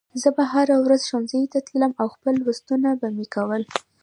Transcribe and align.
ما 0.21 0.29
به 0.35 0.43
هره 0.53 0.75
ورځ 0.85 1.01
ښوونځي 1.09 1.41
ته 1.51 1.57
تلم 1.69 1.91
او 2.01 2.07
خپل 2.15 2.33
لوستونه 2.45 2.89
به 2.99 3.07
مې 3.15 3.25
کول 3.35 3.61